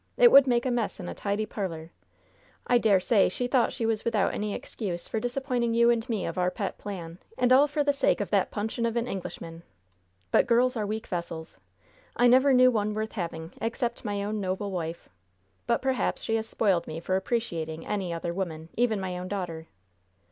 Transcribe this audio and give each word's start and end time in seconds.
It 0.17 0.31
would 0.31 0.47
make 0.47 0.65
a 0.65 0.71
mess 0.71 0.99
in 0.99 1.07
a 1.07 1.13
tidy 1.13 1.45
parlor! 1.45 1.91
I 2.65 2.79
dare 2.79 2.99
say 2.99 3.29
she 3.29 3.45
thought 3.45 3.71
she 3.71 3.85
was 3.85 4.03
without 4.03 4.33
any 4.33 4.51
excuse 4.55 5.07
for 5.07 5.19
disappointing 5.19 5.75
you 5.75 5.91
and 5.91 6.09
me 6.09 6.25
of 6.25 6.39
our 6.39 6.49
pet 6.49 6.79
plan, 6.79 7.19
and 7.37 7.53
all 7.53 7.67
for 7.67 7.83
the 7.83 7.93
sake 7.93 8.19
of 8.19 8.31
that 8.31 8.49
puncheon 8.49 8.87
of 8.87 8.95
an 8.95 9.05
Englishman! 9.05 9.61
But 10.31 10.47
girls 10.47 10.75
are 10.75 10.87
weak 10.87 11.05
vessels. 11.05 11.59
I 12.15 12.25
never 12.25 12.51
knew 12.51 12.71
one 12.71 12.95
worth 12.95 13.11
having, 13.11 13.53
except 13.61 14.03
my 14.03 14.23
own 14.23 14.39
noble 14.41 14.71
wife! 14.71 15.07
But 15.67 15.83
perhaps 15.83 16.23
she 16.23 16.33
has 16.37 16.49
spoiled 16.49 16.87
me 16.87 16.99
for 16.99 17.15
appreciating 17.15 17.85
any 17.85 18.11
other 18.11 18.33
woman, 18.33 18.69
even 18.75 18.99
my 18.99 19.19
own 19.19 19.27
daughter." 19.27 19.67